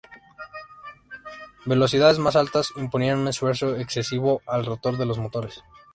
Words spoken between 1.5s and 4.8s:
Velocidades más altas imponían un esfuerzo excesivo al